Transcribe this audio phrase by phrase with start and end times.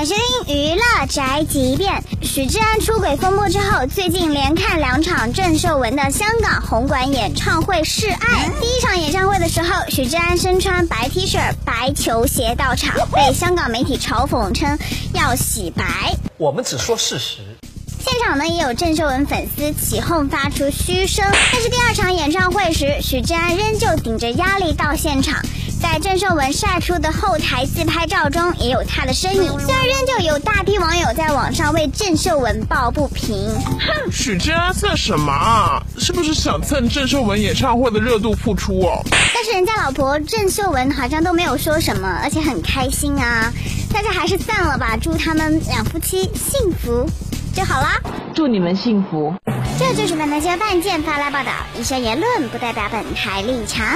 [0.00, 2.02] 欢迎收听娱乐宅急便。
[2.22, 8.48] 许志安出轨风波之后，最近连看两场郑秀文的香港红馆演唱会示爱。
[8.62, 14.78] 第一场演唱会的时候，许志安身穿白 T 恤、白球鞋到场，被香港媒体嘲讽称
[15.12, 15.84] 要洗白。
[16.38, 17.40] 我们只说事实。
[18.10, 25.40] 现场呢也有郑秀文粉丝起哄发出嘘声，但是第二场演唱会时，许志安仍旧顶着压力到现场。
[25.80, 29.44] 在郑秀文晒出的后台自拍照中，也有他的身影。
[29.60, 35.80] 虽然仍旧有大批网友在网上为郑秀文抱不平，哼，许志安算什么啊？
[35.96, 39.00] 是不是想蹭郑秀文演唱会的热度复出哦？
[39.32, 43.52] 但是人家老婆郑秀文好像都没有说什么，而且很开心啊！
[43.92, 47.08] 大家还是散了吧，祝他们两夫妻幸福
[47.54, 48.00] 就好啦。
[48.34, 49.34] 祝你们幸福。
[49.78, 53.86] 这就是本台新闻半件发来报道，以上言论不代表本台立场。